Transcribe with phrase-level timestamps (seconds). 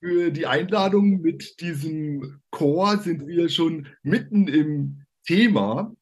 [0.00, 1.20] für die Einladung.
[1.20, 5.94] Mit diesem Chor sind wir schon mitten im Thema.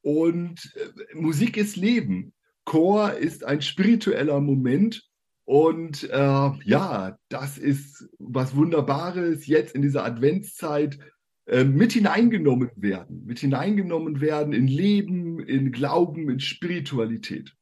[0.00, 2.32] Und äh, Musik ist Leben.
[2.64, 5.08] Chor ist ein spiritueller Moment.
[5.44, 10.98] Und äh, ja, das ist was Wunderbares jetzt in dieser Adventszeit
[11.46, 17.54] äh, mit hineingenommen werden, mit hineingenommen werden in Leben, in Glauben, in Spiritualität.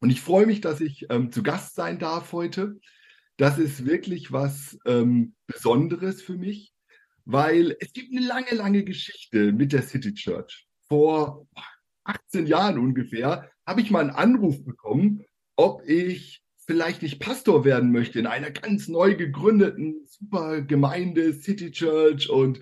[0.00, 2.78] Und ich freue mich, dass ich ähm, zu Gast sein darf heute
[3.36, 6.72] das ist wirklich was ähm, Besonderes für mich,
[7.24, 10.66] weil es gibt eine lange, lange Geschichte mit der City Church.
[10.88, 11.48] Vor
[12.04, 15.24] 18 Jahren ungefähr habe ich mal einen Anruf bekommen,
[15.56, 21.70] ob ich vielleicht nicht Pastor werden möchte in einer ganz neu gegründeten super Gemeinde City
[21.70, 22.60] Church und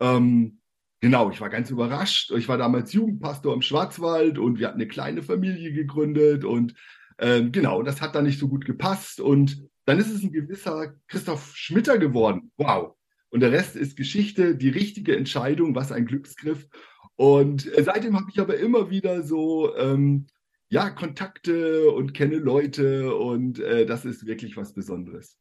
[0.00, 0.58] ähm,
[1.00, 2.32] genau, ich war ganz überrascht.
[2.32, 6.74] Ich war damals Jugendpastor im Schwarzwald und wir hatten eine kleine Familie gegründet und
[7.18, 10.94] ähm, genau, das hat da nicht so gut gepasst und dann ist es ein gewisser
[11.08, 12.52] Christoph Schmitter geworden.
[12.56, 12.94] Wow.
[13.30, 16.68] Und der Rest ist Geschichte, die richtige Entscheidung, was ein Glücksgriff.
[17.16, 20.26] Und äh, seitdem habe ich aber immer wieder so, ähm,
[20.68, 25.38] ja, Kontakte und kenne Leute und äh, das ist wirklich was Besonderes.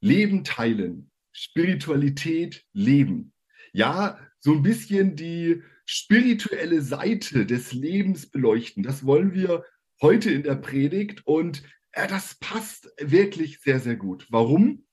[0.00, 3.32] Leben teilen, Spiritualität leben.
[3.72, 8.82] Ja, so ein bisschen die spirituelle Seite des Lebens beleuchten.
[8.82, 9.64] Das wollen wir
[10.02, 11.62] heute in der Predigt und
[11.96, 14.26] ja, das passt wirklich sehr, sehr gut.
[14.30, 14.84] Warum?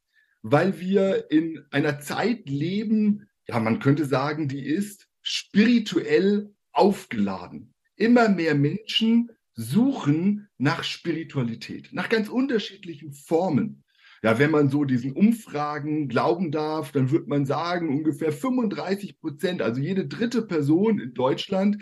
[0.41, 7.73] Weil wir in einer Zeit leben, ja, man könnte sagen, die ist spirituell aufgeladen.
[7.95, 13.83] Immer mehr Menschen suchen nach Spiritualität, nach ganz unterschiedlichen Formen.
[14.21, 19.61] Ja, wenn man so diesen Umfragen glauben darf, dann wird man sagen, ungefähr 35 Prozent,
[19.61, 21.77] also jede dritte Person in Deutschland,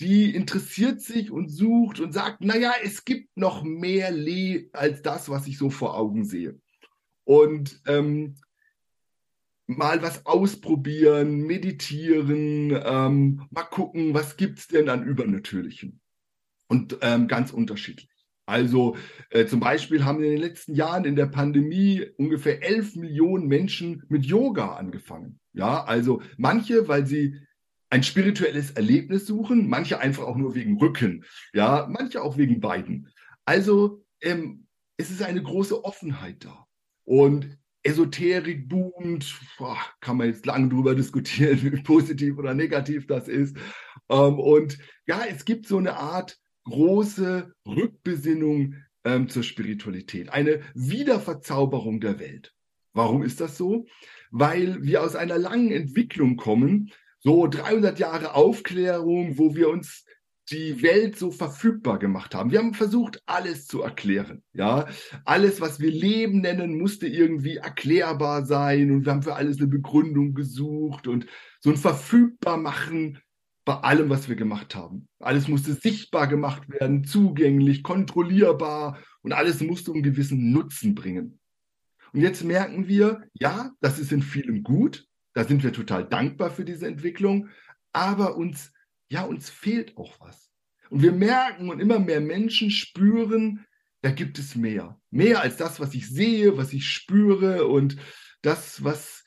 [0.00, 5.28] die interessiert sich und sucht und sagt, naja, es gibt noch mehr Lee als das,
[5.28, 6.58] was ich so vor Augen sehe.
[7.24, 8.34] Und ähm,
[9.66, 16.00] mal was ausprobieren, meditieren, ähm, mal gucken, was gibt es denn an Übernatürlichem.
[16.68, 18.08] Und ähm, ganz unterschiedlich.
[18.46, 18.96] Also
[19.30, 24.02] äh, zum Beispiel haben in den letzten Jahren in der Pandemie ungefähr 11 Millionen Menschen
[24.08, 25.40] mit Yoga angefangen.
[25.52, 27.36] Ja, also manche, weil sie
[27.94, 33.08] ein spirituelles Erlebnis suchen, manche einfach auch nur wegen Rücken, ja, manche auch wegen beiden.
[33.44, 34.66] Also ähm,
[34.96, 36.66] es ist eine große Offenheit da.
[37.04, 43.28] Und Esoterik boomt, boah, kann man jetzt lange drüber diskutieren, wie positiv oder negativ das
[43.28, 43.56] ist.
[44.08, 44.76] Ähm, und
[45.06, 48.74] ja, es gibt so eine Art große Rückbesinnung
[49.04, 52.52] ähm, zur Spiritualität, eine Wiederverzauberung der Welt.
[52.92, 53.86] Warum ist das so?
[54.32, 56.90] Weil wir aus einer langen Entwicklung kommen,
[57.24, 60.04] so 300 Jahre Aufklärung, wo wir uns
[60.50, 62.50] die Welt so verfügbar gemacht haben.
[62.50, 64.42] Wir haben versucht, alles zu erklären.
[64.52, 64.86] Ja,
[65.24, 69.68] alles, was wir Leben nennen, musste irgendwie erklärbar sein und wir haben für alles eine
[69.68, 71.26] Begründung gesucht und
[71.60, 73.18] so ein verfügbar machen
[73.64, 75.08] bei allem, was wir gemacht haben.
[75.18, 81.40] Alles musste sichtbar gemacht werden, zugänglich, kontrollierbar und alles musste einen gewissen Nutzen bringen.
[82.12, 86.50] Und jetzt merken wir, ja, das ist in vielem gut, da sind wir total dankbar
[86.50, 87.48] für diese Entwicklung.
[87.92, 88.72] Aber uns,
[89.08, 90.50] ja, uns fehlt auch was.
[90.90, 93.66] Und wir merken und immer mehr Menschen spüren,
[94.00, 95.00] da gibt es mehr.
[95.10, 97.96] Mehr als das, was ich sehe, was ich spüre und
[98.42, 99.24] das, was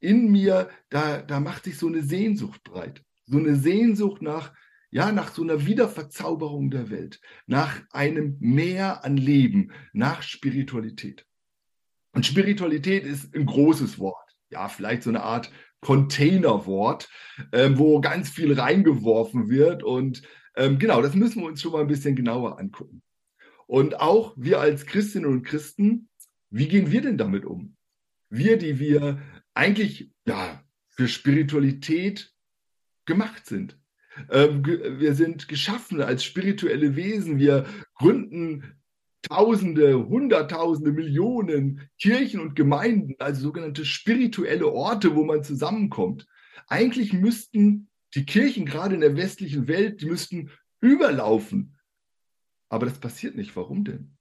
[0.00, 3.04] in mir, da, da macht sich so eine Sehnsucht breit.
[3.26, 4.52] So eine Sehnsucht nach,
[4.90, 11.26] ja, nach so einer Wiederverzauberung der Welt, nach einem Mehr an Leben, nach Spiritualität.
[12.12, 17.08] Und Spiritualität ist ein großes Wort ja, vielleicht so eine Art Containerwort,
[17.52, 19.82] ähm, wo ganz viel reingeworfen wird.
[19.82, 20.22] Und
[20.56, 23.02] ähm, genau, das müssen wir uns schon mal ein bisschen genauer angucken.
[23.66, 26.08] Und auch wir als Christinnen und Christen,
[26.50, 27.76] wie gehen wir denn damit um?
[28.30, 29.20] Wir, die wir
[29.54, 32.32] eigentlich ja, für Spiritualität
[33.04, 33.78] gemacht sind.
[34.30, 37.38] Ähm, wir sind geschaffen als spirituelle Wesen.
[37.38, 38.76] Wir gründen
[39.28, 46.26] Tausende, Hunderttausende, Millionen Kirchen und Gemeinden, also sogenannte spirituelle Orte, wo man zusammenkommt.
[46.68, 50.50] Eigentlich müssten die Kirchen gerade in der westlichen Welt, die müssten
[50.80, 51.76] überlaufen.
[52.68, 53.54] Aber das passiert nicht.
[53.56, 54.16] Warum denn?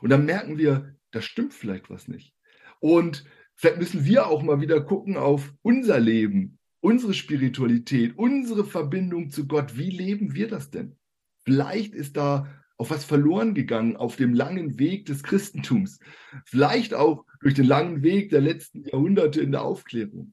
[0.00, 2.34] Und dann merken wir, da stimmt vielleicht was nicht.
[2.80, 3.24] Und
[3.54, 9.46] vielleicht müssen wir auch mal wieder gucken auf unser Leben, unsere Spiritualität, unsere Verbindung zu
[9.46, 10.96] Gott, wie leben wir das denn?
[11.44, 15.98] Vielleicht ist da auch was verloren gegangen auf dem langen Weg des Christentums.
[16.44, 20.32] Vielleicht auch durch den langen Weg der letzten Jahrhunderte in der Aufklärung.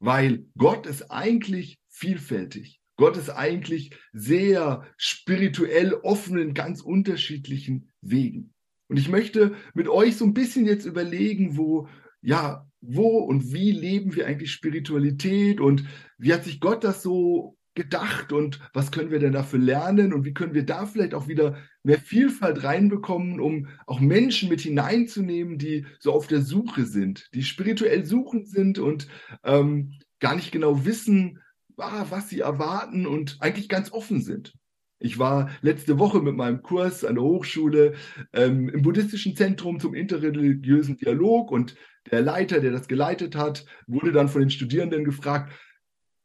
[0.00, 2.80] Weil Gott ist eigentlich vielfältig.
[2.96, 8.54] Gott ist eigentlich sehr spirituell offen in ganz unterschiedlichen Wegen.
[8.88, 11.88] Und ich möchte mit euch so ein bisschen jetzt überlegen, wo,
[12.22, 15.84] ja, wo und wie leben wir eigentlich Spiritualität und
[16.16, 20.24] wie hat sich Gott das so gedacht und was können wir denn dafür lernen und
[20.24, 25.58] wie können wir da vielleicht auch wieder mehr Vielfalt reinbekommen, um auch Menschen mit hineinzunehmen,
[25.58, 29.06] die so auf der Suche sind, die spirituell suchend sind und
[29.44, 31.38] ähm, gar nicht genau wissen,
[31.76, 34.54] ah, was sie erwarten und eigentlich ganz offen sind.
[34.98, 37.94] Ich war letzte Woche mit meinem Kurs an der Hochschule
[38.32, 41.76] ähm, im buddhistischen Zentrum zum interreligiösen Dialog und
[42.10, 45.52] der Leiter, der das geleitet hat, wurde dann von den Studierenden gefragt,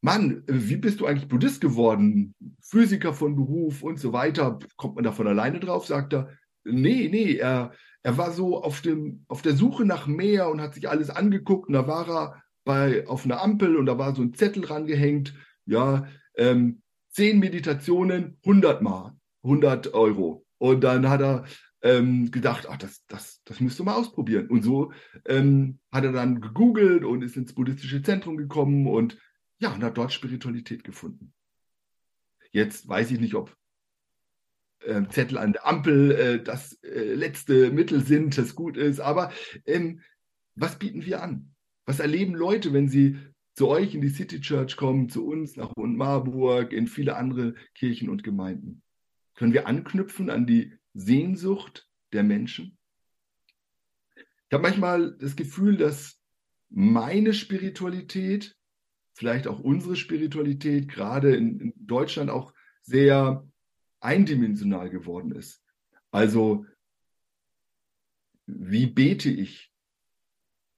[0.03, 2.35] Mann, wie bist du eigentlich Buddhist geworden?
[2.59, 4.59] Physiker von Beruf und so weiter.
[4.75, 5.85] Kommt man da von alleine drauf?
[5.85, 6.29] Sagt er,
[6.65, 7.71] nee, nee, er,
[8.01, 11.69] er war so auf, dem, auf der Suche nach mehr und hat sich alles angeguckt
[11.69, 15.35] und da war er bei, auf einer Ampel und da war so ein Zettel rangehängt,
[15.65, 20.45] ja, ähm, zehn Meditationen, 100 Mal, 100 Euro.
[20.57, 21.45] Und dann hat er
[21.81, 24.47] ähm, gedacht, ach, das, das, das müsst du mal ausprobieren.
[24.47, 24.91] Und so
[25.23, 29.17] ähm, hat er dann gegoogelt und ist ins buddhistische Zentrum gekommen und
[29.63, 31.33] ja, und hat dort Spiritualität gefunden.
[32.51, 33.55] Jetzt weiß ich nicht, ob
[34.81, 39.31] äh, Zettel an der Ampel äh, das äh, letzte Mittel sind, das gut ist, aber
[39.65, 40.01] ähm,
[40.55, 41.55] was bieten wir an?
[41.85, 43.17] Was erleben Leute, wenn sie
[43.55, 48.09] zu euch in die City Church kommen, zu uns nach Marburg, in viele andere Kirchen
[48.09, 48.81] und Gemeinden?
[49.35, 52.77] Können wir anknüpfen an die Sehnsucht der Menschen?
[54.15, 56.19] Ich habe manchmal das Gefühl, dass
[56.69, 58.57] meine Spiritualität,
[59.13, 63.47] vielleicht auch unsere Spiritualität, gerade in, in Deutschland auch sehr
[63.99, 65.61] eindimensional geworden ist.
[66.11, 66.65] Also,
[68.45, 69.71] wie bete ich?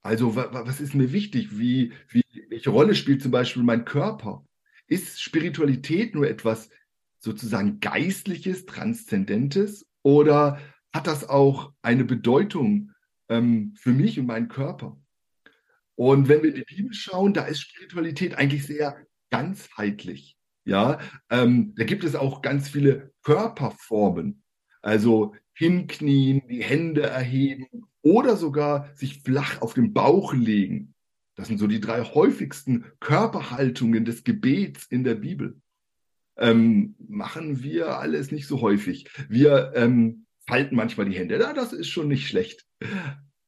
[0.02, 1.58] Also, was ist mir wichtig?
[1.58, 4.46] Wie, wie, welche Rolle spielt zum Beispiel mein Körper?
[4.86, 6.70] Ist Spiritualität nur etwas
[7.18, 10.60] sozusagen Geistliches, Transzendentes oder
[10.92, 12.92] hat das auch eine Bedeutung
[13.28, 14.96] ähm, für mich und meinen Körper?
[15.96, 18.96] Und wenn wir in die Bibel schauen, da ist Spiritualität eigentlich sehr
[19.30, 20.36] ganzheitlich.
[20.64, 20.98] Ja,
[21.30, 24.42] ähm, da gibt es auch ganz viele Körperformen.
[24.82, 27.66] Also hinknien, die Hände erheben
[28.02, 30.94] oder sogar sich flach auf den Bauch legen.
[31.34, 35.60] Das sind so die drei häufigsten Körperhaltungen des Gebets in der Bibel.
[36.36, 39.08] Ähm, machen wir alles nicht so häufig.
[39.28, 41.38] Wir ähm, falten manchmal die Hände.
[41.38, 42.66] Ja, das ist schon nicht schlecht.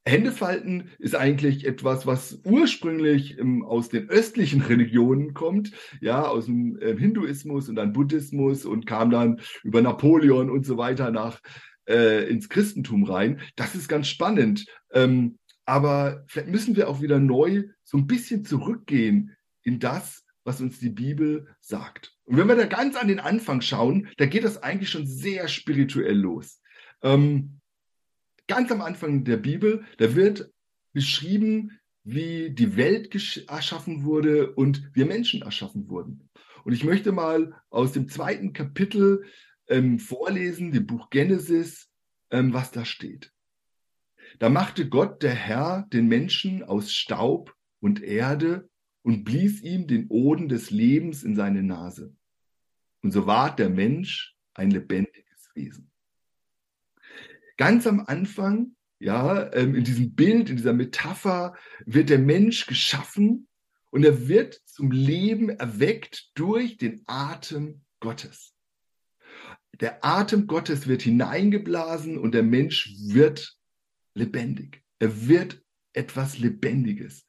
[0.08, 6.78] Händefalten ist eigentlich etwas, was ursprünglich ähm, aus den östlichen Religionen kommt, ja, aus dem
[6.80, 11.40] äh, Hinduismus und dann Buddhismus und kam dann über Napoleon und so weiter nach
[11.88, 13.40] äh, ins Christentum rein.
[13.56, 14.66] Das ist ganz spannend.
[14.92, 20.60] Ähm, aber vielleicht müssen wir auch wieder neu so ein bisschen zurückgehen in das, was
[20.60, 22.14] uns die Bibel sagt.
[22.24, 25.46] Und wenn wir da ganz an den Anfang schauen, da geht das eigentlich schon sehr
[25.48, 26.60] spirituell los.
[27.02, 27.57] Ähm,
[28.48, 30.50] ganz am Anfang der Bibel, da wird
[30.92, 33.14] beschrieben, wie die Welt
[33.48, 36.28] erschaffen wurde und wir Menschen erschaffen wurden.
[36.64, 39.24] Und ich möchte mal aus dem zweiten Kapitel
[39.68, 41.90] ähm, vorlesen, dem Buch Genesis,
[42.30, 43.32] ähm, was da steht.
[44.38, 48.68] Da machte Gott, der Herr, den Menschen aus Staub und Erde
[49.02, 52.14] und blies ihm den Oden des Lebens in seine Nase.
[53.02, 55.87] Und so ward der Mensch ein lebendiges Wesen.
[57.58, 63.46] Ganz am Anfang, ja, ähm, in diesem Bild, in dieser Metapher wird der Mensch geschaffen
[63.90, 68.54] und er wird zum Leben erweckt durch den Atem Gottes
[69.80, 73.56] der Atem Gottes wird hineingeblasen und der Mensch wird
[74.14, 74.82] lebendig.
[74.98, 75.62] Er wird
[75.92, 77.26] etwas Lebendiges.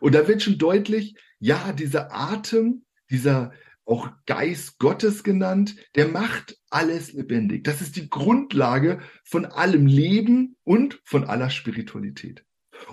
[0.00, 3.52] Und da wird schon deutlich, ja, dieser Atem, dieser
[3.86, 7.64] auch Geist Gottes genannt, der macht alles lebendig.
[7.64, 12.44] Das ist die Grundlage von allem Leben und von aller Spiritualität.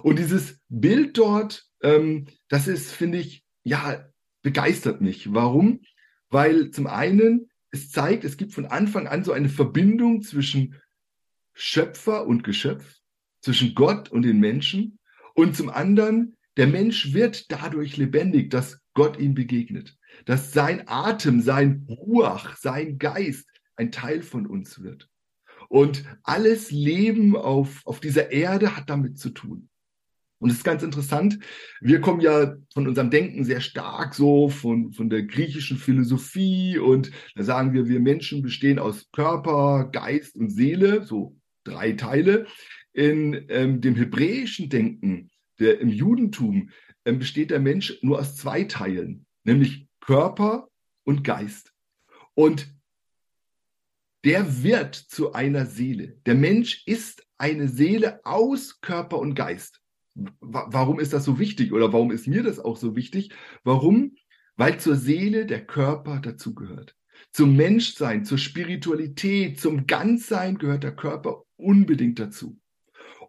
[0.04, 4.06] Und dieses Bild dort, ähm, das ist, finde ich, ja,
[4.44, 5.34] begeistert mich.
[5.34, 5.82] Warum?
[6.30, 10.80] Weil zum einen es zeigt, es gibt von Anfang an so eine Verbindung zwischen
[11.54, 13.00] Schöpfer und Geschöpf,
[13.42, 15.00] zwischen Gott und den Menschen.
[15.34, 21.42] Und zum anderen, der Mensch wird dadurch lebendig, dass Gott ihm begegnet, dass sein Atem,
[21.42, 25.10] sein Ruach, sein Geist ein Teil von uns wird.
[25.70, 29.70] Und alles Leben auf, auf dieser Erde hat damit zu tun.
[30.44, 31.40] Und es ist ganz interessant.
[31.80, 37.12] Wir kommen ja von unserem Denken sehr stark so von, von der griechischen Philosophie und
[37.36, 42.46] da sagen wir, wir Menschen bestehen aus Körper, Geist und Seele, so drei Teile.
[42.92, 46.70] In ähm, dem hebräischen Denken, der, im Judentum,
[47.04, 50.70] besteht der Mensch nur aus zwei Teilen, nämlich Körper
[51.04, 51.74] und Geist.
[52.34, 52.68] Und
[54.24, 56.18] der wird zu einer Seele.
[56.26, 59.84] Der Mensch ist eine Seele aus Körper und Geist
[60.16, 63.32] warum ist das so wichtig oder warum ist mir das auch so wichtig?
[63.64, 64.16] Warum?
[64.56, 66.96] Weil zur Seele der Körper dazugehört.
[67.32, 72.60] Zum Menschsein, zur Spiritualität, zum Ganzsein gehört der Körper unbedingt dazu.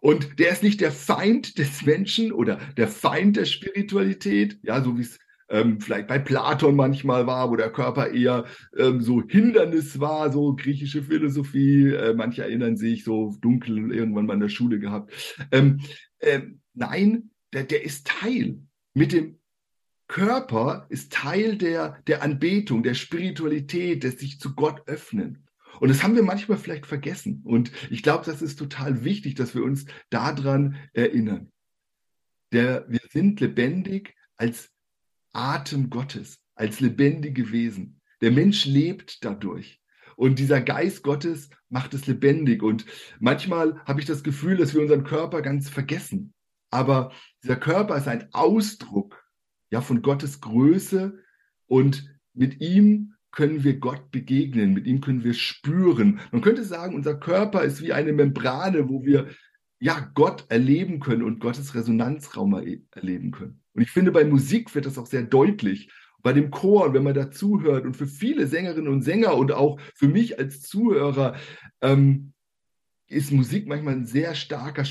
[0.01, 4.97] Und der ist nicht der Feind des Menschen oder der Feind der Spiritualität, ja, so
[4.97, 8.45] wie es ähm, vielleicht bei Platon manchmal war, wo der Körper eher
[8.77, 11.93] ähm, so Hindernis war, so griechische Philosophie.
[11.93, 15.13] Äh, manche erinnern sich so dunkel irgendwann mal in der Schule gehabt.
[15.51, 15.81] Ähm,
[16.19, 18.59] ähm, nein, der, der ist Teil.
[18.93, 19.39] Mit dem
[20.07, 25.44] Körper ist Teil der, der Anbetung, der Spiritualität, des sich zu Gott öffnen.
[25.79, 27.41] Und das haben wir manchmal vielleicht vergessen.
[27.43, 31.51] Und ich glaube, das ist total wichtig, dass wir uns daran erinnern.
[32.51, 34.71] Der, wir sind lebendig als
[35.33, 38.01] Atem Gottes, als lebendige Wesen.
[38.21, 39.81] Der Mensch lebt dadurch.
[40.15, 42.63] Und dieser Geist Gottes macht es lebendig.
[42.63, 42.85] Und
[43.19, 46.33] manchmal habe ich das Gefühl, dass wir unseren Körper ganz vergessen.
[46.71, 47.11] Aber
[47.43, 49.25] dieser Körper ist ein Ausdruck
[49.71, 51.19] ja, von Gottes Größe
[51.67, 56.19] und mit ihm können wir Gott begegnen, mit ihm können wir spüren.
[56.31, 59.27] Man könnte sagen, unser Körper ist wie eine Membrane, wo wir
[59.79, 62.53] ja Gott erleben können und Gottes Resonanzraum
[62.91, 63.61] erleben können.
[63.73, 65.91] Und ich finde, bei Musik wird das auch sehr deutlich
[66.23, 69.79] bei dem Chor, wenn man da zuhört und für viele Sängerinnen und Sänger und auch
[69.93, 71.35] für mich als Zuhörer
[71.81, 72.33] ähm,
[73.05, 74.85] ist Musik manchmal ein sehr starker,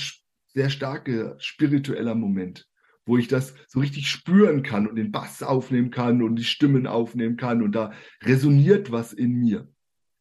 [0.52, 2.68] sehr starker spiritueller Moment,
[3.06, 6.86] wo ich das so richtig spüren kann und den Bass aufnehmen kann und die Stimmen
[6.86, 7.92] aufnehmen kann und da
[8.22, 9.68] resoniert was in mir.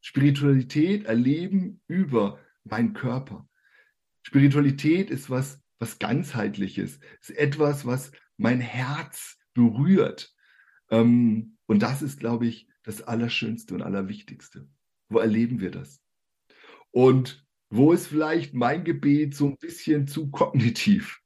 [0.02, 3.48] Spiritualität erleben über meinen Körper.
[4.24, 10.34] Spiritualität ist was, was ganzheitliches, ist etwas, was mein Herz berührt
[10.94, 14.68] ähm, und das ist, glaube ich, das Allerschönste und Allerwichtigste.
[15.10, 16.02] Wo erleben wir das?
[16.92, 21.23] Und wo ist vielleicht mein Gebet so ein bisschen zu kognitiv?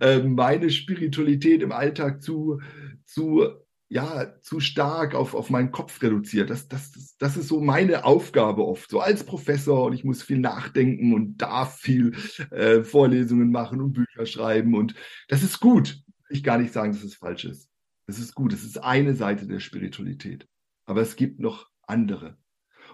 [0.00, 2.60] Ähm, meine Spiritualität im Alltag zu,
[3.04, 3.44] zu,
[3.88, 6.50] ja, zu stark auf, auf meinen Kopf reduziert.
[6.50, 10.38] Das, das, das ist so meine Aufgabe oft, so als Professor und ich muss viel
[10.38, 12.14] nachdenken und darf viel
[12.50, 14.94] äh, Vorlesungen machen und Bücher schreiben und
[15.28, 16.02] das ist gut.
[16.30, 17.68] Ich gar nicht sagen, dass es falsch ist.
[18.06, 20.48] Das ist gut, das ist eine Seite der Spiritualität.
[20.84, 22.38] Aber es gibt noch andere.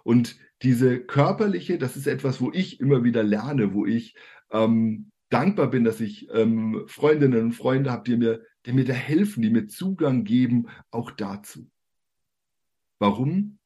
[0.04, 4.14] Und diese körperliche, das ist etwas, wo ich immer wieder lerne, wo ich
[4.50, 8.92] ähm, dankbar bin, dass ich ähm, Freundinnen und Freunde habe, die mir, die mir da
[8.92, 11.70] helfen, die mir Zugang geben, auch dazu.
[12.98, 13.58] Warum?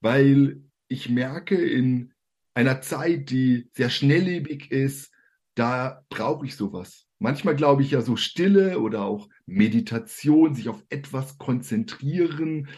[0.00, 2.12] Weil ich merke, in
[2.54, 5.12] einer Zeit, die sehr schnelllebig ist,
[5.54, 7.06] da brauche ich sowas.
[7.18, 12.68] Manchmal glaube ich ja so Stille oder auch Meditation, sich auf etwas konzentrieren,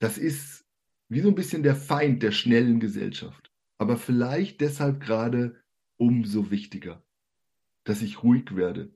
[0.00, 0.64] das ist
[1.08, 3.52] wie so ein bisschen der Feind der schnellen Gesellschaft.
[3.78, 5.59] Aber vielleicht deshalb gerade
[6.00, 7.04] umso wichtiger,
[7.84, 8.92] dass ich ruhig werde.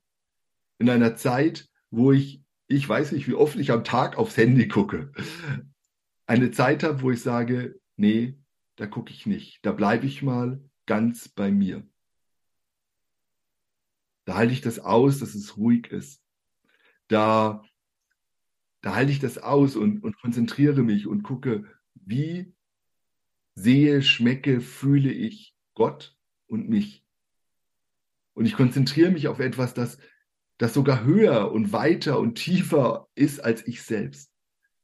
[0.79, 4.69] In einer Zeit, wo ich, ich weiß nicht, wie oft ich am Tag aufs Handy
[4.69, 5.13] gucke.
[6.27, 8.39] Eine Zeit habe, wo ich sage, nee,
[8.77, 9.65] da gucke ich nicht.
[9.67, 11.87] Da bleibe ich mal ganz bei mir.
[14.25, 16.23] Da halte ich das aus, dass es ruhig ist.
[17.09, 17.63] Da,
[18.81, 22.55] da halte ich das aus und, und konzentriere mich und gucke, wie
[23.55, 27.05] sehe, schmecke, fühle ich Gott und mich.
[28.35, 29.99] Und ich konzentriere mich auf etwas, das,
[30.59, 34.31] das sogar höher und weiter und tiefer ist als ich selbst.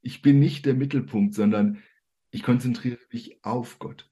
[0.03, 1.83] Ich bin nicht der Mittelpunkt, sondern
[2.31, 4.11] ich konzentriere mich auf Gott.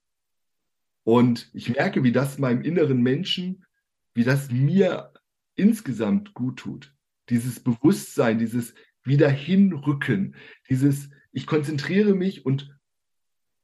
[1.04, 3.64] Und ich merke, wie das meinem inneren Menschen,
[4.12, 5.14] wie das mir
[5.54, 6.94] insgesamt gut tut.
[7.30, 8.74] Dieses Bewusstsein, dieses
[9.04, 10.36] Wiederhinrücken,
[10.68, 12.76] dieses, ich konzentriere mich und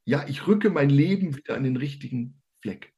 [0.06, 2.93] ja, ich rücke mein Leben wieder an den richtigen Fleck.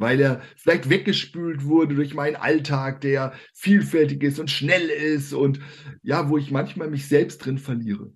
[0.00, 5.60] Weil er vielleicht weggespült wurde durch meinen Alltag, der vielfältig ist und schnell ist und
[6.02, 8.10] ja, wo ich manchmal mich selbst drin verliere.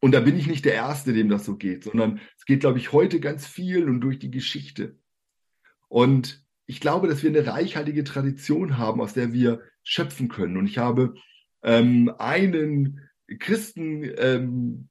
[0.00, 2.78] Und da bin ich nicht der Erste, dem das so geht, sondern es geht, glaube
[2.78, 4.98] ich, heute ganz viel und durch die Geschichte.
[5.88, 10.58] Und ich glaube, dass wir eine reichhaltige Tradition haben, aus der wir schöpfen können.
[10.58, 11.14] Und ich habe
[11.62, 13.00] ähm, einen
[13.38, 14.88] Christen ähm,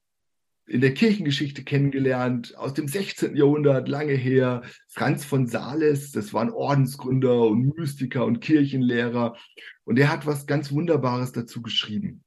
[0.68, 3.36] in der Kirchengeschichte kennengelernt, aus dem 16.
[3.36, 4.64] Jahrhundert, lange her.
[4.88, 9.38] Franz von Sales, das war ein Ordensgründer und Mystiker und Kirchenlehrer.
[9.84, 12.24] Und er hat was ganz Wunderbares dazu geschrieben.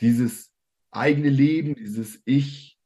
[0.00, 0.52] Dieses
[0.92, 2.78] eigene Leben, dieses Ich,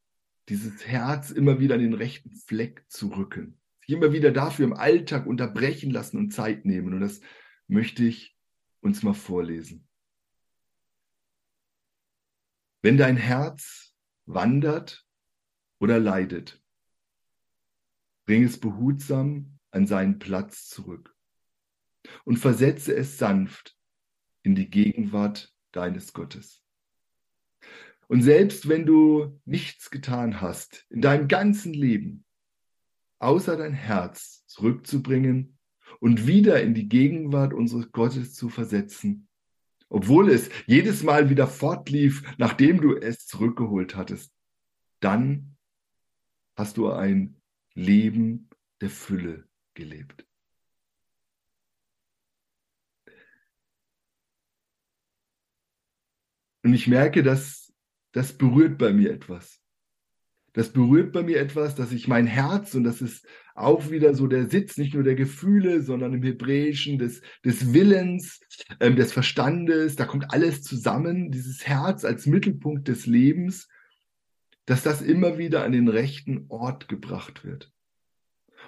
[0.49, 3.59] dieses Herz immer wieder an den rechten Fleck zu rücken.
[3.81, 6.95] Sich immer wieder dafür im Alltag unterbrechen lassen und Zeit nehmen.
[6.95, 7.21] Und das
[7.69, 8.37] möchte ich
[8.81, 9.87] uns mal vorlesen.
[12.81, 13.96] Wenn dein Herz
[14.27, 15.07] wandert
[15.79, 16.63] oder leidet.
[18.27, 21.15] Bring es behutsam an seinen Platz zurück
[22.25, 23.77] und versetze es sanft
[24.43, 26.63] in die Gegenwart deines Gottes.
[28.09, 32.25] Und selbst wenn du nichts getan hast in deinem ganzen Leben,
[33.19, 35.59] außer dein Herz zurückzubringen
[36.01, 39.29] und wieder in die Gegenwart unseres Gottes zu versetzen,
[39.89, 44.33] obwohl es jedes Mal wieder fortlief, nachdem du es zurückgeholt hattest,
[45.01, 45.57] dann
[46.57, 47.41] hast du ein
[47.75, 48.49] Leben
[48.81, 50.27] der Fülle gelebt.
[56.63, 57.73] Und ich merke, dass
[58.11, 59.63] das berührt bei mir etwas.
[60.57, 64.27] Das berührt bei mir etwas, dass ich mein Herz, und das ist auch wieder so
[64.27, 68.41] der Sitz nicht nur der Gefühle, sondern im Hebräischen des, des Willens,
[68.81, 73.69] ähm, des Verstandes, da kommt alles zusammen, dieses Herz als Mittelpunkt des Lebens,
[74.65, 77.71] dass das immer wieder an den rechten Ort gebracht wird.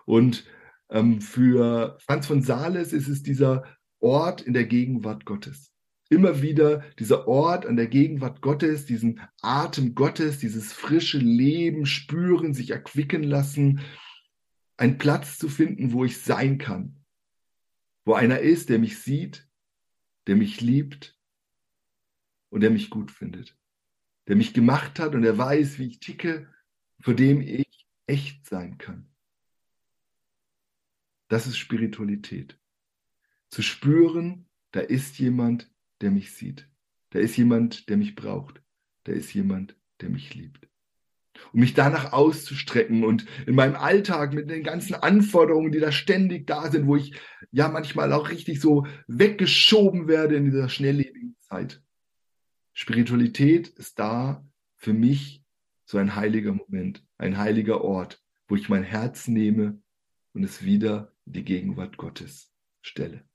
[0.04, 0.44] Und
[0.90, 3.64] ähm, für Franz von Sales ist es dieser
[3.98, 5.72] Ort in der Gegenwart Gottes.
[6.10, 12.54] Immer wieder dieser Ort an der Gegenwart Gottes, diesen Atem Gottes, dieses frische Leben spüren,
[12.54, 13.80] sich erquicken lassen,
[14.78, 17.04] einen Platz zu finden, wo ich sein kann,
[18.04, 19.46] wo einer ist, der mich sieht,
[20.26, 21.18] der mich liebt
[22.48, 23.58] und der mich gut findet,
[24.28, 26.48] der mich gemacht hat und der weiß, wie ich ticke,
[27.00, 29.08] vor dem ich echt sein kann.
[31.28, 32.58] Das ist Spiritualität.
[33.50, 36.68] Zu spüren, da ist jemand, der mich sieht.
[37.10, 38.62] Da ist jemand, der mich braucht.
[39.04, 40.68] Da ist jemand, der mich liebt
[41.52, 46.46] um mich danach auszustrecken und in meinem Alltag mit den ganzen Anforderungen, die da ständig
[46.46, 47.14] da sind, wo ich
[47.50, 51.82] ja manchmal auch richtig so weggeschoben werde in dieser schnelllebigen Zeit.
[52.72, 55.42] Spiritualität ist da für mich
[55.84, 59.80] so ein heiliger Moment, ein heiliger Ort, wo ich mein Herz nehme
[60.34, 63.27] und es wieder in die Gegenwart Gottes stelle.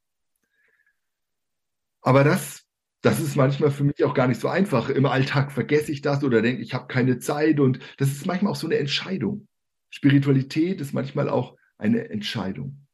[2.04, 2.64] Aber das
[3.04, 4.90] das ist manchmal für mich auch gar nicht so einfach.
[4.90, 8.54] Im Alltag vergesse ich das oder denke, ich habe keine Zeit und das ist manchmal
[8.54, 9.50] auch so eine Entscheidung.
[9.90, 12.88] Spiritualität ist manchmal auch eine Entscheidung.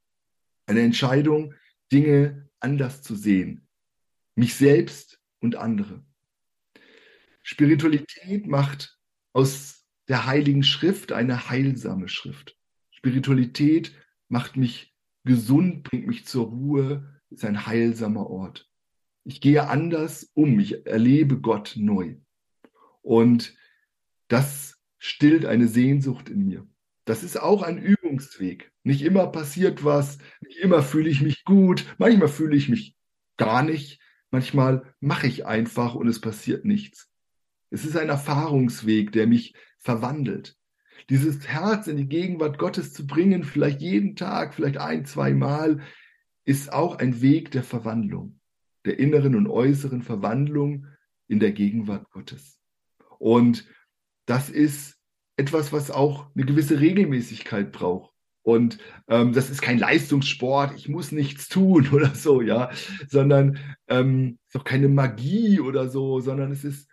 [0.66, 1.54] Eine Entscheidung,
[1.92, 3.68] Dinge anders zu sehen.
[4.34, 6.04] Mich selbst und andere.
[7.44, 8.98] Spiritualität macht
[9.32, 12.58] aus der Heiligen Schrift eine heilsame Schrift.
[12.90, 13.96] Spiritualität
[14.28, 18.69] macht mich gesund, bringt mich zur Ruhe, ist ein heilsamer Ort.
[19.30, 20.60] Ich gehe anders um.
[20.60, 22.16] Ich erlebe Gott neu.
[23.04, 23.56] Und
[24.28, 26.68] das stillt eine Sehnsucht in mir.
[27.06, 28.72] Das ist auch ein Übungsweg.
[28.82, 32.96] Nicht immer passiert was, nicht immer fühle ich mich gut, manchmal fühle ich mich
[33.38, 37.12] gar nicht, manchmal mache ich einfach und es passiert nichts.
[37.70, 40.58] Es ist ein Erfahrungsweg, der mich verwandelt.
[41.12, 45.82] Dieses Herz in die Gegenwart Gottes zu bringen, vielleicht jeden Tag, vielleicht ein, zwei Mal,
[46.46, 48.39] ist auch ein Weg der Verwandlung
[48.86, 50.88] der inneren und äußeren Verwandlung
[51.28, 52.60] in der Gegenwart Gottes.
[53.20, 53.66] Und
[54.26, 54.98] das ist
[55.38, 58.14] etwas, was auch eine gewisse Regelmäßigkeit braucht.
[58.42, 62.72] Und ähm, das ist kein Leistungssport, ich muss nichts tun oder so, ja,
[63.08, 66.90] sondern ähm, ist auch keine Magie oder so, sondern es ist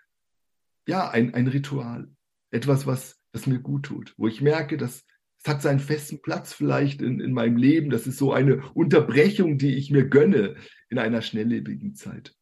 [0.87, 2.09] ja ein, ein Ritual.
[2.51, 5.05] Etwas, was, was mir gut tut, wo ich merke, dass
[5.48, 7.90] hat seinen festen Platz vielleicht in, in meinem Leben.
[7.90, 10.56] Das ist so eine Unterbrechung, die ich mir gönne
[10.88, 12.35] in einer schnelllebigen Zeit.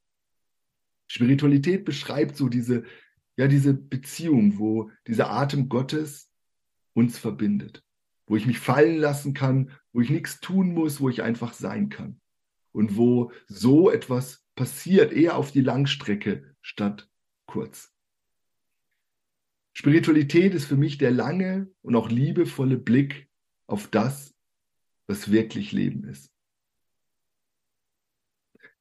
[1.07, 2.85] Spiritualität beschreibt so diese,
[3.37, 6.31] ja, diese Beziehung, wo dieser Atem Gottes
[6.93, 7.83] uns verbindet,
[8.27, 11.89] wo ich mich fallen lassen kann, wo ich nichts tun muss, wo ich einfach sein
[11.89, 12.21] kann
[12.73, 17.09] und wo so etwas passiert, eher auf die Langstrecke statt
[17.47, 17.94] kurz.
[19.75, 23.29] Spiritualität ist für mich der lange und auch liebevolle Blick
[23.67, 24.33] auf das,
[25.07, 26.31] was wirklich Leben ist.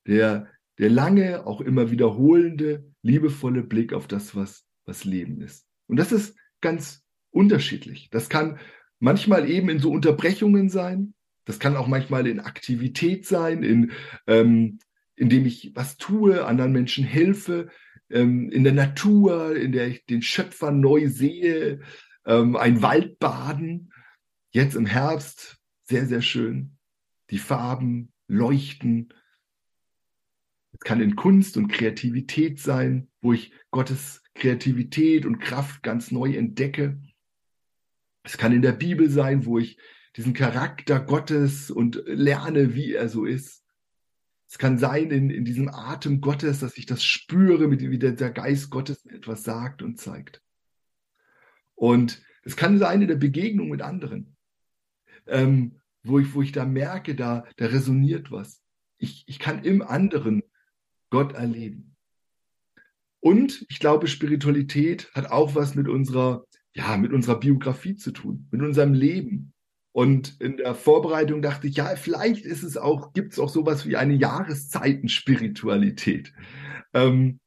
[0.06, 5.66] Der, der lange, auch immer wiederholende, liebevolle Blick auf das, was, was Leben ist.
[5.88, 8.10] Und das ist ganz unterschiedlich.
[8.12, 8.60] Das kann
[9.00, 11.16] manchmal eben in so Unterbrechungen sein.
[11.46, 13.92] Das kann auch manchmal in Aktivität sein, in,
[14.28, 14.80] ähm,
[15.16, 17.70] indem ich was tue, anderen Menschen helfe,
[18.10, 21.82] ähm, in der Natur, in der ich den Schöpfer neu sehe,
[22.26, 23.92] ähm, ein Waldbaden,
[24.52, 26.78] jetzt im Herbst, sehr, sehr schön.
[27.30, 29.14] Die Farben leuchten.
[30.72, 36.36] Es kann in Kunst und Kreativität sein, wo ich Gottes Kreativität und Kraft ganz neu
[36.36, 37.02] entdecke.
[38.24, 39.78] Es kann in der Bibel sein, wo ich
[40.16, 43.63] diesen Charakter Gottes und lerne, wie er so ist.
[44.54, 48.30] Es kann sein in, in diesem Atem Gottes, dass ich das spüre, wie der, der
[48.30, 50.44] Geist Gottes mir etwas sagt und zeigt.
[51.74, 54.36] Und es kann sein in der Begegnung mit anderen,
[55.26, 58.62] ähm, wo, ich, wo ich da merke, da, da resoniert was.
[59.00, 60.44] Ich, ich kann im anderen
[61.10, 61.96] Gott erleben.
[63.22, 68.48] Und ich glaube, Spiritualität hat auch was mit unserer, ja, mit unserer Biografie zu tun,
[68.52, 69.56] mit unserem Leben.
[69.94, 73.88] Und in der Vorbereitung dachte ich, ja, vielleicht ist es auch, gibt es auch sowas
[73.88, 76.34] wie eine Jahreszeitenspiritualität.
[76.94, 77.40] Ähm,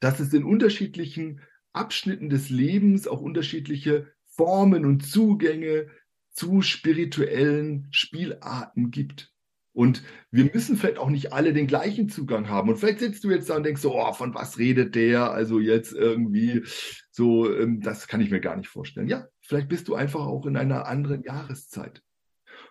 [0.00, 1.40] dass es in unterschiedlichen
[1.72, 5.86] Abschnitten des Lebens auch unterschiedliche Formen und Zugänge
[6.32, 9.32] zu spirituellen Spielarten gibt.
[9.72, 12.68] Und wir müssen vielleicht auch nicht alle den gleichen Zugang haben.
[12.68, 15.30] Und vielleicht sitzt du jetzt da und denkst so, oh, von was redet der?
[15.30, 16.64] Also jetzt irgendwie
[17.10, 19.08] so, ähm, das kann ich mir gar nicht vorstellen.
[19.08, 22.04] Ja, vielleicht bist du einfach auch in einer anderen Jahreszeit.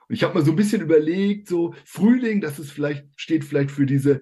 [0.08, 3.70] Und ich habe mal so ein bisschen überlegt, so Frühling, das ist vielleicht, steht vielleicht
[3.70, 4.22] für diese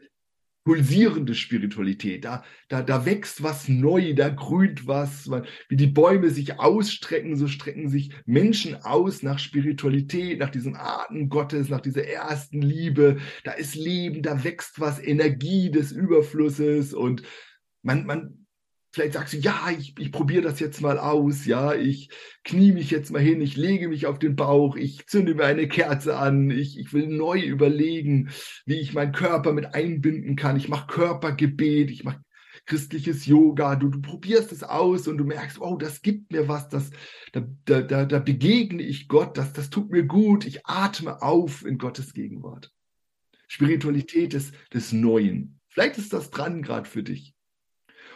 [0.65, 2.26] pulsierende Spiritualität.
[2.26, 5.30] Da, da, da wächst was neu, da grünt was.
[5.70, 11.30] Wie die Bäume sich ausstrecken, so strecken sich Menschen aus nach Spiritualität, nach diesem Atem
[11.30, 13.17] Gottes, nach dieser ersten Liebe.
[13.43, 17.22] Da ist Leben, da wächst was, Energie des Überflusses und
[17.84, 18.46] man, man
[18.97, 22.10] Vielleicht sagst du, ja, ich, ich probiere das jetzt mal aus, ja, ich
[22.43, 25.67] knie mich jetzt mal hin, ich lege mich auf den Bauch, ich zünde mir eine
[25.67, 28.31] Kerze an, ich, ich will neu überlegen,
[28.65, 30.57] wie ich meinen Körper mit einbinden kann.
[30.57, 32.23] Ich mache Körpergebet, ich mache
[32.65, 36.67] christliches Yoga, du, du probierst es aus und du merkst, oh, das gibt mir was,
[36.67, 36.89] das,
[37.33, 41.77] da, da, da begegne ich Gott, das, das tut mir gut, ich atme auf in
[41.77, 42.73] Gottes Gegenwart.
[43.47, 45.60] Spiritualität des, des Neuen.
[45.67, 47.37] Vielleicht ist das dran gerade für dich.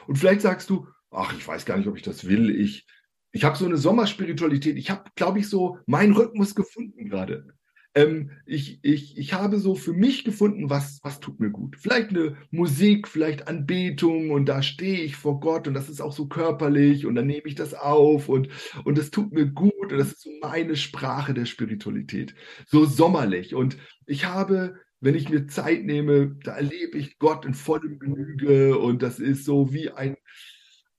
[0.07, 2.49] Und vielleicht sagst du, ach, ich weiß gar nicht, ob ich das will.
[2.49, 2.87] Ich,
[3.31, 4.77] ich habe so eine Sommerspiritualität.
[4.77, 7.47] Ich habe, glaube ich, so meinen Rhythmus gefunden gerade.
[7.93, 11.75] Ähm, ich, ich, ich habe so für mich gefunden, was, was tut mir gut.
[11.77, 16.13] Vielleicht eine Musik, vielleicht Anbetung und da stehe ich vor Gott und das ist auch
[16.13, 18.47] so körperlich und dann nehme ich das auf und,
[18.85, 22.33] und das tut mir gut und das ist so meine Sprache der Spiritualität.
[22.65, 23.55] So sommerlich.
[23.55, 28.77] Und ich habe wenn ich mir Zeit nehme, da erlebe ich Gott in vollem Genüge
[28.77, 30.15] und das ist so wie ein,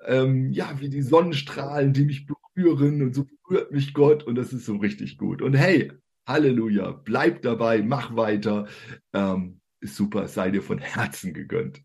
[0.04, 4.52] ähm, ja, wie die Sonnenstrahlen, die mich berühren und so berührt mich Gott und das
[4.52, 5.40] ist so richtig gut.
[5.40, 5.92] Und hey,
[6.26, 8.66] Halleluja, bleib dabei, mach weiter,
[9.12, 11.80] ähm, ist super, sei dir von Herzen gegönnt.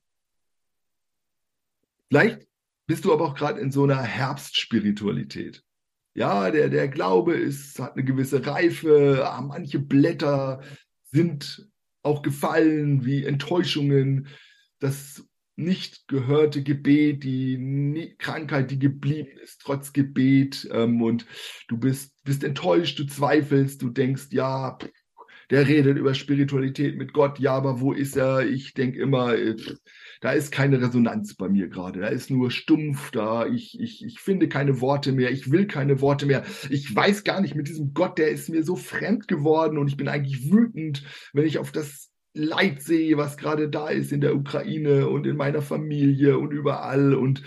[2.09, 2.47] Vielleicht
[2.87, 5.63] bist du aber auch gerade in so einer Herbstspiritualität.
[6.15, 10.61] Ja, der, der Glaube ist, hat eine gewisse Reife, ah, manche Blätter
[11.03, 11.69] sind
[12.07, 14.27] auch gefallen, wie Enttäuschungen,
[14.79, 20.67] das nicht gehörte Gebet, die Krankheit, die geblieben ist, trotz Gebet.
[20.71, 21.25] Ähm, und
[21.67, 24.77] du bist, bist enttäuscht, du zweifelst, du denkst, ja,
[25.49, 28.47] der redet über Spiritualität mit Gott, ja, aber wo ist er?
[28.47, 29.55] Ich denke immer, äh,
[30.21, 32.01] da ist keine Resonanz bei mir gerade.
[32.01, 33.45] Da ist nur stumpf da.
[33.45, 35.31] Ich, ich, ich finde keine Worte mehr.
[35.31, 36.43] Ich will keine Worte mehr.
[36.69, 39.97] Ich weiß gar nicht mit diesem Gott, der ist mir so fremd geworden und ich
[39.97, 41.03] bin eigentlich wütend,
[41.33, 45.37] wenn ich auf das Leid sehe, was gerade da ist in der Ukraine und in
[45.37, 47.13] meiner Familie und überall.
[47.13, 47.43] Und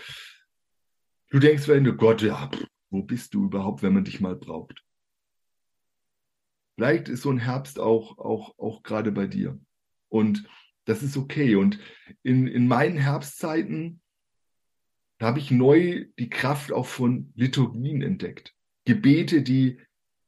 [1.30, 2.50] du denkst, wenn du Gott, ja,
[2.90, 4.82] wo bist du überhaupt, wenn man dich mal braucht?
[6.74, 9.60] Vielleicht ist so ein Herbst auch, auch, auch gerade bei dir.
[10.08, 10.48] Und
[10.90, 11.54] das ist okay.
[11.54, 11.78] Und
[12.22, 14.00] in, in meinen Herbstzeiten,
[15.18, 18.54] da habe ich neu die Kraft auch von Liturgien entdeckt.
[18.84, 19.78] Gebete, die,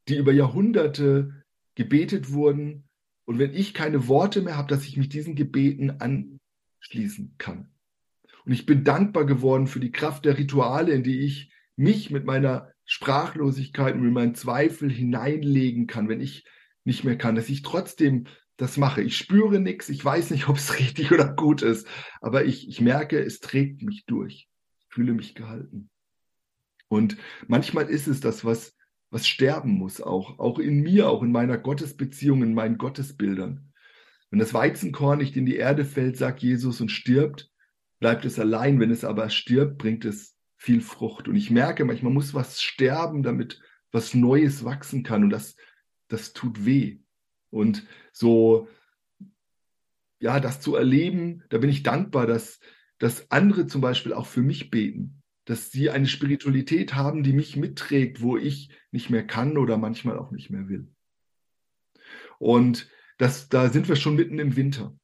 [0.09, 1.44] die über Jahrhunderte
[1.75, 2.88] gebetet wurden.
[3.25, 7.70] Und wenn ich keine Worte mehr habe, dass ich mich diesen Gebeten anschließen kann.
[8.44, 12.25] Und ich bin dankbar geworden für die Kraft der Rituale, in die ich mich mit
[12.25, 16.44] meiner Sprachlosigkeit und mit meinen Zweifeln hineinlegen kann, wenn ich
[16.85, 18.27] nicht mehr kann, dass ich trotzdem
[18.62, 19.03] das mache.
[19.03, 21.87] Ich spüre nichts, ich weiß nicht, ob es richtig oder gut ist,
[22.20, 24.48] aber ich, ich merke, es trägt mich durch.
[24.79, 25.90] Ich fühle mich gehalten.
[26.88, 27.16] Und
[27.48, 28.77] manchmal ist es das, was,
[29.11, 33.72] was sterben muss, auch, auch in mir, auch in meiner Gottesbeziehung, in meinen Gottesbildern.
[34.31, 37.51] Wenn das Weizenkorn nicht in die Erde fällt, sagt Jesus, und stirbt,
[37.98, 38.79] bleibt es allein.
[38.79, 41.29] Wenn es aber stirbt, bringt es viel Frucht.
[41.29, 45.25] Und ich merke, manchmal muss was sterben, damit was Neues wachsen kann.
[45.25, 45.57] Und das,
[46.09, 47.01] das tut weh.
[47.52, 48.66] Und so,
[50.18, 52.60] ja, das zu erleben, da bin ich dankbar, dass,
[52.98, 57.56] dass andere zum Beispiel auch für mich beten, dass sie eine Spiritualität haben, die mich
[57.56, 60.88] mitträgt, wo ich nicht mehr kann oder manchmal auch nicht mehr will.
[62.38, 62.88] Und
[63.18, 64.96] das, da sind wir schon mitten im Winter.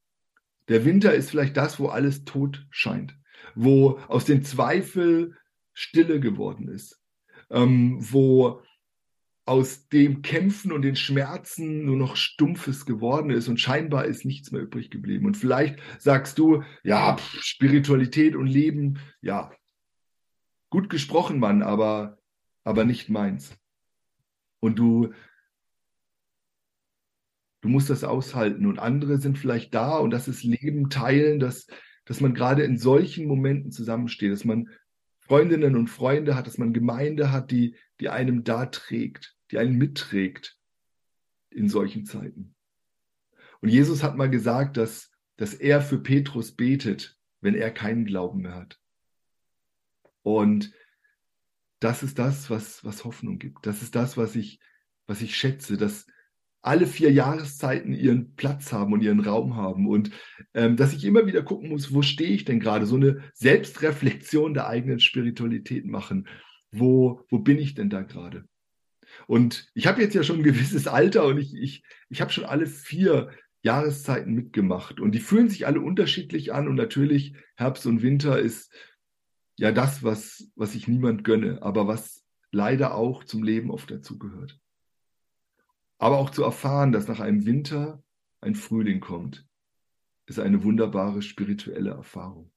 [0.68, 3.14] Der Winter ist vielleicht das, wo alles tot scheint,
[3.54, 5.36] wo aus dem Zweifel
[5.74, 7.02] Stille geworden ist,
[7.50, 8.62] ähm, wo
[9.48, 14.52] aus dem Kämpfen und den Schmerzen nur noch Stumpfes geworden ist und scheinbar ist nichts
[14.52, 15.24] mehr übrig geblieben.
[15.24, 19.50] Und vielleicht sagst du, ja, Spiritualität und Leben, ja,
[20.68, 22.18] gut gesprochen, Mann, aber,
[22.62, 23.56] aber nicht meins.
[24.60, 25.14] Und du,
[27.62, 31.68] du musst das aushalten und andere sind vielleicht da und das ist Leben teilen, dass,
[32.04, 34.68] dass man gerade in solchen Momenten zusammensteht, dass man
[35.20, 39.76] Freundinnen und Freunde hat, dass man Gemeinde hat, die, die einem da trägt die einen
[39.76, 40.58] mitträgt
[41.50, 42.54] in solchen Zeiten.
[43.60, 48.42] Und Jesus hat mal gesagt, dass, dass er für Petrus betet, wenn er keinen Glauben
[48.42, 48.78] mehr hat.
[50.22, 50.72] Und
[51.80, 53.66] das ist das, was, was Hoffnung gibt.
[53.66, 54.60] Das ist das, was ich,
[55.06, 56.06] was ich schätze, dass
[56.60, 60.10] alle vier Jahreszeiten ihren Platz haben und ihren Raum haben und
[60.54, 62.84] ähm, dass ich immer wieder gucken muss, wo stehe ich denn gerade?
[62.84, 66.26] So eine Selbstreflexion der eigenen Spiritualität machen.
[66.70, 68.44] Wo, wo bin ich denn da gerade?
[69.26, 72.44] Und ich habe jetzt ja schon ein gewisses Alter und ich, ich, ich habe schon
[72.44, 73.30] alle vier
[73.62, 75.00] Jahreszeiten mitgemacht.
[75.00, 76.68] Und die fühlen sich alle unterschiedlich an.
[76.68, 78.72] Und natürlich, Herbst und Winter ist
[79.56, 84.58] ja das, was, was ich niemand gönne, aber was leider auch zum Leben oft dazugehört.
[85.98, 88.02] Aber auch zu erfahren, dass nach einem Winter
[88.40, 89.46] ein Frühling kommt,
[90.26, 92.52] ist eine wunderbare spirituelle Erfahrung.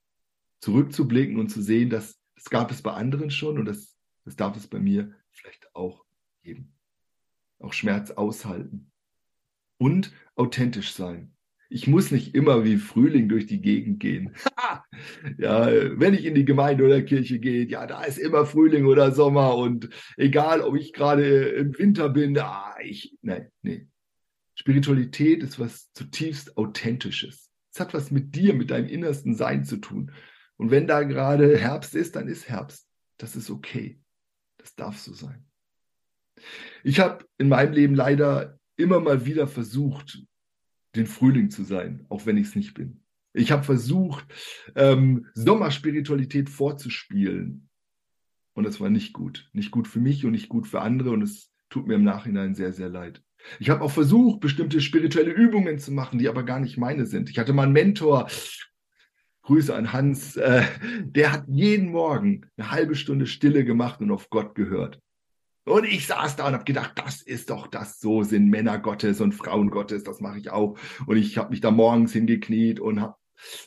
[0.59, 4.55] Zurückzublicken und zu sehen, dass das gab es bei anderen schon und das, das darf
[4.57, 6.05] es bei mir vielleicht auch
[6.41, 6.73] geben.
[7.59, 8.91] Auch Schmerz aushalten.
[9.77, 11.33] Und authentisch sein.
[11.69, 14.35] Ich muss nicht immer wie Frühling durch die Gegend gehen.
[15.37, 19.11] ja, wenn ich in die Gemeinde oder Kirche gehe, ja, da ist immer Frühling oder
[19.11, 23.87] Sommer und egal, ob ich gerade im Winter bin, ah, ich, nein, nee.
[24.55, 27.49] Spiritualität ist was zutiefst Authentisches.
[27.73, 30.11] Es hat was mit dir, mit deinem innersten Sein zu tun.
[30.57, 32.87] Und wenn da gerade Herbst ist, dann ist Herbst.
[33.17, 33.99] Das ist okay.
[34.57, 35.47] Das darf so sein.
[36.83, 40.23] Ich habe in meinem Leben leider immer mal wieder versucht,
[40.95, 43.01] den Frühling zu sein, auch wenn ich es nicht bin.
[43.33, 44.25] Ich habe versucht,
[44.75, 47.69] ähm, Sommerspiritualität vorzuspielen.
[48.53, 49.49] Und das war nicht gut.
[49.53, 51.11] Nicht gut für mich und nicht gut für andere.
[51.11, 53.23] Und es tut mir im Nachhinein sehr, sehr leid.
[53.59, 57.29] Ich habe auch versucht, bestimmte spirituelle Übungen zu machen, die aber gar nicht meine sind.
[57.29, 58.27] Ich hatte mal einen Mentor,
[59.43, 60.63] Grüße an Hans, äh,
[61.03, 64.99] der hat jeden Morgen eine halbe Stunde Stille gemacht und auf Gott gehört.
[65.63, 69.21] Und ich saß da und habe gedacht, das ist doch das, so sind Männer Gottes
[69.21, 70.77] und Frauen Gottes, das mache ich auch.
[71.05, 73.15] Und ich habe mich da morgens hingekniet und habe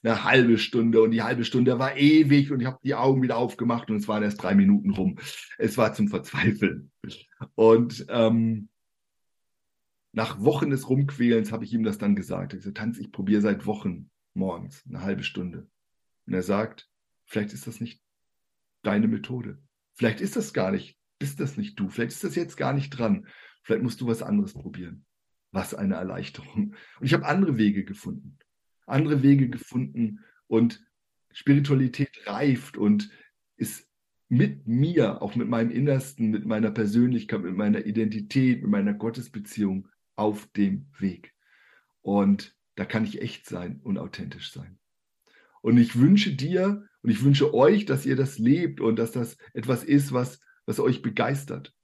[0.02, 3.36] eine halbe Stunde und die halbe Stunde war ewig und ich habe die Augen wieder
[3.36, 5.18] aufgemacht und es waren erst drei Minuten rum.
[5.58, 6.90] Es war zum Verzweifeln.
[7.54, 8.68] Und ähm,
[10.12, 12.52] nach Wochen des Rumquälens habe ich ihm das dann gesagt.
[12.52, 15.68] Ich gesagt, Tanz, ich probiere seit Wochen morgens eine halbe Stunde.
[16.26, 16.88] Und er sagt,
[17.24, 18.00] vielleicht ist das nicht
[18.82, 19.58] deine Methode.
[19.94, 21.88] Vielleicht ist das gar nicht bist das nicht du.
[21.88, 23.26] Vielleicht ist das jetzt gar nicht dran.
[23.62, 25.04] Vielleicht musst du was anderes probieren.
[25.52, 26.74] Was eine Erleichterung.
[27.00, 28.38] Und ich habe andere Wege gefunden.
[28.86, 30.84] Andere Wege gefunden und
[31.32, 33.10] Spiritualität reift und
[33.56, 33.88] ist
[34.28, 39.88] mit mir, auch mit meinem Innersten, mit meiner Persönlichkeit, mit meiner Identität, mit meiner Gottesbeziehung
[40.16, 41.34] auf dem Weg.
[42.02, 44.78] Und da kann ich echt sein und authentisch sein.
[45.62, 49.36] Und ich wünsche dir und ich wünsche euch, dass ihr das lebt und dass das
[49.54, 51.74] etwas ist, was was euch begeistert.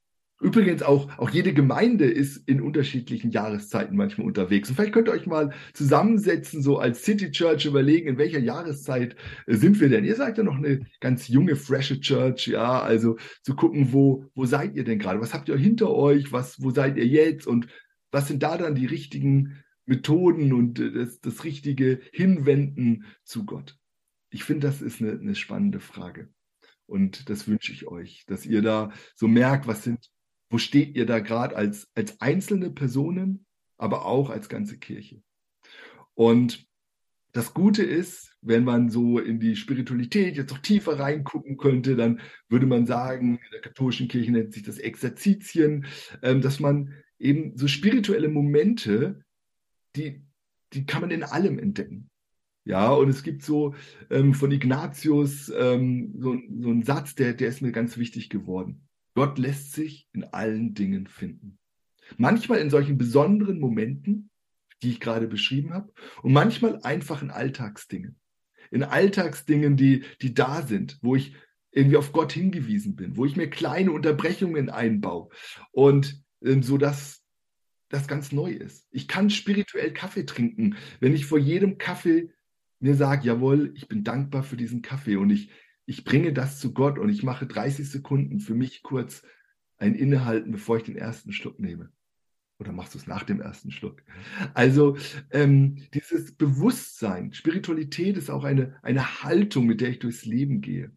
[0.40, 4.71] Übrigens auch, auch jede Gemeinde ist in unterschiedlichen Jahreszeiten manchmal unterwegs.
[4.71, 9.16] Und vielleicht könnt ihr euch mal zusammensetzen, so als City Church überlegen, in welcher Jahreszeit
[9.47, 10.07] äh, sind wir denn?
[10.07, 14.47] Ihr seid ja noch eine ganz junge, frische Church, ja, also zu gucken, wo, wo
[14.47, 15.21] seid ihr denn gerade?
[15.21, 16.33] Was habt ihr hinter euch?
[16.33, 17.47] Was, wo seid ihr jetzt?
[17.47, 17.66] Und
[18.11, 23.77] was sind da dann die richtigen Methoden und äh, das, das richtige Hinwenden zu Gott?
[24.31, 26.31] Ich finde, das ist eine, eine spannende Frage.
[26.90, 30.11] Und das wünsche ich euch, dass ihr da so merkt, was sind,
[30.50, 33.46] wo steht ihr da gerade als, als einzelne Personen,
[33.79, 35.22] aber auch als ganze Kirche.
[36.14, 36.66] Und
[37.33, 42.20] das Gute ist, wenn man so in die Spiritualität jetzt noch tiefer reingucken könnte, dann
[42.48, 45.87] würde man sagen, in der katholischen Kirche nennt sich das Exerzitien,
[46.22, 49.22] ähm, dass man eben so spirituelle Momente,
[49.94, 50.24] die,
[50.72, 52.11] die kann man in allem entdecken.
[52.64, 53.75] Ja, und es gibt so
[54.11, 58.87] ähm, von Ignatius ähm, so, so einen Satz, der, der ist mir ganz wichtig geworden.
[59.14, 61.59] Gott lässt sich in allen Dingen finden.
[62.16, 64.31] Manchmal in solchen besonderen Momenten,
[64.83, 65.92] die ich gerade beschrieben habe,
[66.23, 68.16] und manchmal einfach in Alltagsdingen.
[68.70, 71.35] in Alltagsdingen, die, die da sind, wo ich
[71.73, 75.29] irgendwie auf Gott hingewiesen bin, wo ich mir kleine Unterbrechungen einbaue
[75.73, 77.23] und ähm, so dass
[77.88, 78.87] das ganz neu ist.
[78.90, 82.31] Ich kann spirituell Kaffee trinken, wenn ich vor jedem Kaffee
[82.81, 85.51] mir sage, jawohl, ich bin dankbar für diesen Kaffee und ich,
[85.87, 89.23] ich bringe das zu Gott und ich mache 30 Sekunden für mich kurz
[89.77, 91.90] ein Innehalten, bevor ich den ersten Schluck nehme.
[92.59, 94.03] Oder machst du es nach dem ersten Schluck?
[94.53, 94.99] Also
[95.31, 100.93] ähm, dieses Bewusstsein, Spiritualität ist auch eine, eine Haltung, mit der ich durchs Leben gehe,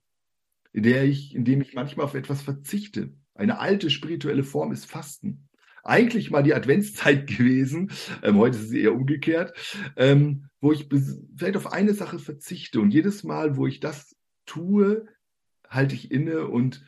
[0.73, 3.13] in der ich, indem ich manchmal auf etwas verzichte.
[3.33, 5.47] Eine alte spirituelle Form ist Fasten.
[5.83, 7.91] Eigentlich mal die Adventszeit gewesen,
[8.21, 9.53] ähm, heute ist es eher umgekehrt,
[9.97, 10.87] ähm, wo ich
[11.35, 14.15] vielleicht auf eine Sache verzichte und jedes Mal, wo ich das
[14.45, 15.05] tue,
[15.69, 16.85] halte ich inne und,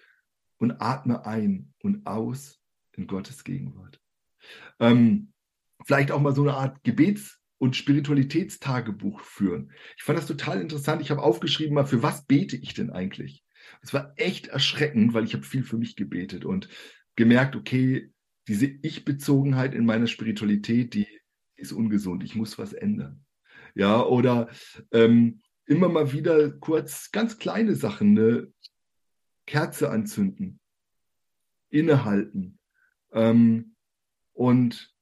[0.57, 2.61] und atme ein und aus
[2.93, 3.99] in Gottes Gegenwart.
[4.79, 5.33] Ähm,
[5.85, 9.71] vielleicht auch mal so eine Art Gebets- und Spiritualitätstagebuch führen.
[9.97, 11.01] Ich fand das total interessant.
[11.01, 13.43] Ich habe aufgeschrieben mal, für was bete ich denn eigentlich?
[13.81, 16.69] Es war echt erschreckend, weil ich habe viel für mich gebetet und
[17.15, 18.11] gemerkt, okay,
[18.47, 21.07] diese Ich-Bezogenheit in meiner Spiritualität, die
[21.55, 22.23] ist ungesund.
[22.23, 23.25] Ich muss was ändern.
[23.73, 24.49] Ja, oder
[24.91, 28.53] ähm, immer mal wieder kurz ganz kleine Sachen, eine
[29.45, 30.59] Kerze anzünden,
[31.69, 32.59] innehalten,
[33.11, 33.75] ähm,
[34.33, 34.93] und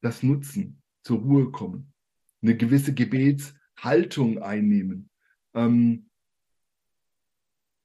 [0.00, 1.92] das nutzen, zur Ruhe kommen,
[2.40, 5.10] eine gewisse Gebetshaltung einnehmen,
[5.54, 6.08] ähm,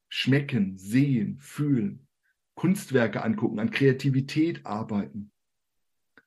[0.09, 2.06] schmecken, sehen, fühlen,
[2.57, 5.31] Kunstwerke angucken, an Kreativität arbeiten.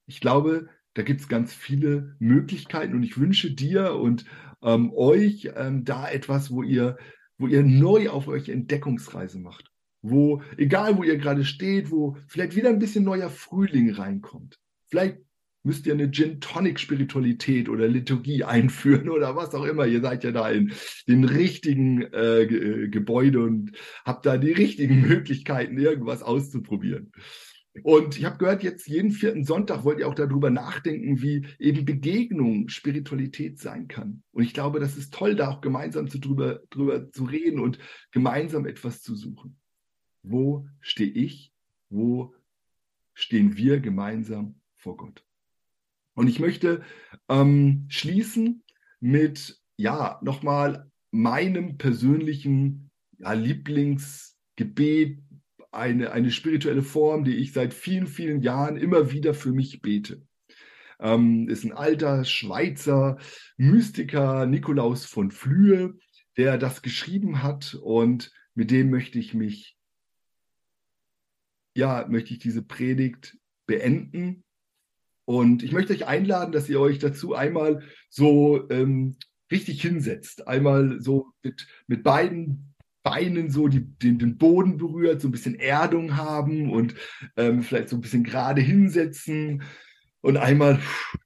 [0.07, 4.25] Ich glaube, da gibt es ganz viele Möglichkeiten und ich wünsche dir und
[4.63, 6.97] ähm, euch ähm, da etwas, wo ihr,
[7.37, 9.71] wo ihr neu auf eure Entdeckungsreise macht
[10.03, 14.59] wo, egal wo ihr gerade steht, wo vielleicht wieder ein bisschen neuer Frühling reinkommt.
[14.87, 15.19] Vielleicht
[15.63, 19.87] müsst ihr eine Gin Tonic Spiritualität oder Liturgie einführen oder was auch immer.
[19.87, 20.73] Ihr seid ja da in
[21.09, 23.73] den richtigen äh, äh, Gebäude und
[24.05, 27.13] habt da die richtigen Möglichkeiten, irgendwas auszuprobieren.
[27.85, 31.85] Und ich habe gehört, jetzt jeden vierten Sonntag wollt ihr auch darüber nachdenken, wie eben
[31.85, 34.25] Begegnung Spiritualität sein kann.
[34.33, 37.79] Und ich glaube, das ist toll, da auch gemeinsam zu drüber, drüber zu reden und
[38.11, 39.57] gemeinsam etwas zu suchen
[40.23, 41.53] wo stehe ich,
[41.89, 42.35] wo
[43.15, 45.25] stehen wir gemeinsam vor Gott.
[46.21, 46.83] Und ich möchte
[47.31, 48.63] ähm, schließen
[49.01, 55.19] mit, ja, nochmal meinem persönlichen ja, Lieblingsgebet,
[55.73, 60.21] eine, eine spirituelle Form, die ich seit vielen, vielen Jahren immer wieder für mich bete.
[60.99, 63.17] Ähm, ist ein alter Schweizer
[63.57, 65.97] Mystiker, Nikolaus von Flühe,
[66.37, 69.79] der das geschrieben hat und mit dem möchte ich mich
[71.75, 74.45] ja, möchte ich diese Predigt beenden.
[75.31, 79.15] Und ich möchte euch einladen, dass ihr euch dazu einmal so ähm,
[79.53, 80.49] richtig hinsetzt.
[80.49, 85.55] Einmal so mit, mit beiden Beinen so die, den, den Boden berührt, so ein bisschen
[85.55, 86.97] Erdung haben und
[87.37, 89.63] ähm, vielleicht so ein bisschen gerade hinsetzen
[90.21, 90.81] und einmal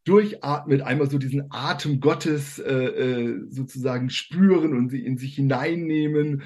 [0.04, 6.42] durchatmet, einmal so diesen Atem Gottes äh, äh sozusagen spüren und sie in sich hineinnehmen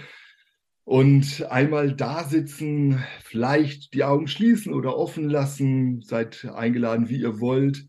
[0.88, 7.40] und einmal da sitzen, vielleicht die Augen schließen oder offen lassen, seid eingeladen, wie ihr
[7.40, 7.86] wollt.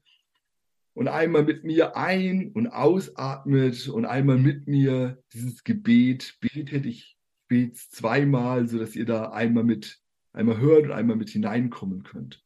[0.93, 6.85] Und einmal mit mir ein- und ausatmet und einmal mit mir dieses Gebet betet.
[6.85, 10.01] Ich bete es zweimal, sodass ihr da einmal mit,
[10.33, 12.43] einmal hört und einmal mit hineinkommen könnt.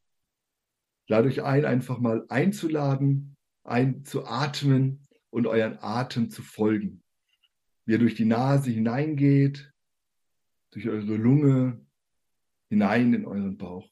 [1.08, 7.02] Lade euch ein, einfach mal einzuladen, einzuatmen und euren Atem zu folgen.
[7.86, 9.73] Wie er durch die Nase hineingeht,
[10.74, 11.80] durch eure Lunge
[12.70, 13.90] hinein in euren Bauch.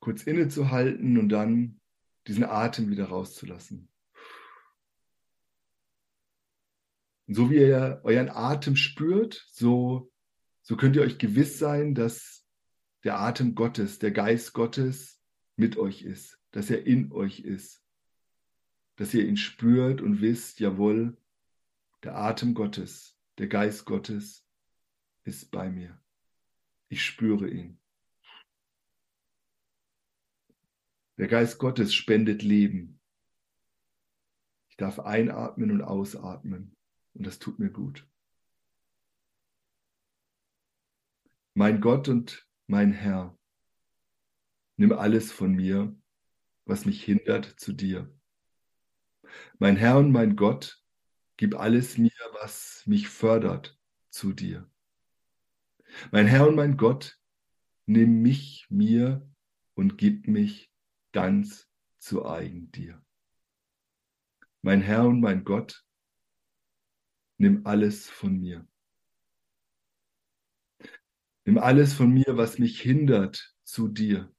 [0.00, 1.80] Kurz innezuhalten und dann
[2.26, 3.88] diesen Atem wieder rauszulassen.
[7.26, 10.12] Und so wie ihr euren Atem spürt, so,
[10.60, 12.44] so könnt ihr euch gewiss sein, dass
[13.04, 15.20] der Atem Gottes, der Geist Gottes
[15.56, 17.82] mit euch ist, dass er in euch ist,
[18.96, 21.16] dass ihr ihn spürt und wisst, jawohl,
[22.02, 24.44] der Atem Gottes, der Geist Gottes
[25.24, 26.01] ist bei mir.
[26.92, 27.80] Ich spüre ihn.
[31.16, 33.00] Der Geist Gottes spendet Leben.
[34.68, 36.76] Ich darf einatmen und ausatmen
[37.14, 38.06] und das tut mir gut.
[41.54, 43.38] Mein Gott und mein Herr,
[44.76, 45.98] nimm alles von mir,
[46.66, 48.14] was mich hindert zu dir.
[49.58, 50.84] Mein Herr und mein Gott,
[51.38, 52.12] gib alles mir,
[52.42, 53.80] was mich fördert
[54.10, 54.70] zu dir.
[56.10, 57.18] Mein Herr und mein Gott,
[57.86, 59.28] nimm mich mir
[59.74, 60.72] und gib mich
[61.12, 61.68] ganz
[61.98, 63.04] zu eigen dir.
[64.62, 65.84] Mein Herr und mein Gott,
[67.38, 68.66] nimm alles von mir.
[71.44, 74.32] Nimm alles von mir, was mich hindert, zu dir.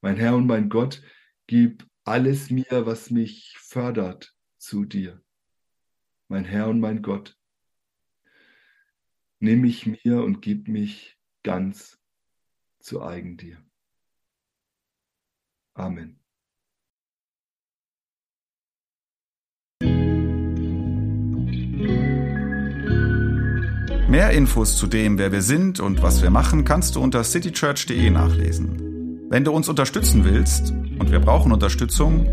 [0.00, 1.02] Mein Herr und mein Gott,
[1.46, 5.22] gib alles mir, was mich fördert, zu dir.
[6.28, 7.39] Mein Herr und mein Gott,
[9.40, 11.98] nimm mich mir und gib mich ganz
[12.78, 13.56] zu eigen dir.
[15.74, 16.20] Amen.
[24.08, 28.10] Mehr Infos zu dem, wer wir sind und was wir machen, kannst du unter citychurch.de
[28.10, 29.28] nachlesen.
[29.30, 32.26] Wenn du uns unterstützen willst, und wir brauchen Unterstützung,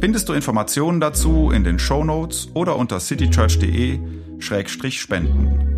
[0.00, 5.77] findest du Informationen dazu in den Show Notes oder unter citychurch.de-spenden.